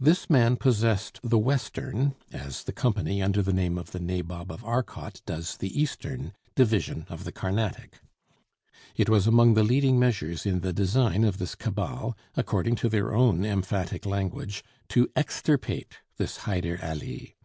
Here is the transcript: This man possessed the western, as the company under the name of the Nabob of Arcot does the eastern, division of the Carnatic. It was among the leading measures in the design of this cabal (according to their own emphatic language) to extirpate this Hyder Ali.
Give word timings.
This 0.00 0.30
man 0.30 0.56
possessed 0.56 1.20
the 1.22 1.36
western, 1.38 2.14
as 2.32 2.64
the 2.64 2.72
company 2.72 3.22
under 3.22 3.42
the 3.42 3.52
name 3.52 3.76
of 3.76 3.90
the 3.92 4.00
Nabob 4.00 4.50
of 4.50 4.64
Arcot 4.64 5.20
does 5.26 5.58
the 5.58 5.78
eastern, 5.78 6.32
division 6.54 7.04
of 7.10 7.24
the 7.24 7.30
Carnatic. 7.30 8.00
It 8.96 9.10
was 9.10 9.26
among 9.26 9.52
the 9.52 9.62
leading 9.62 9.98
measures 9.98 10.46
in 10.46 10.60
the 10.60 10.72
design 10.72 11.24
of 11.24 11.36
this 11.36 11.54
cabal 11.54 12.16
(according 12.38 12.76
to 12.76 12.88
their 12.88 13.14
own 13.14 13.44
emphatic 13.44 14.06
language) 14.06 14.64
to 14.88 15.10
extirpate 15.14 15.98
this 16.16 16.38
Hyder 16.38 16.80
Ali. 16.82 17.36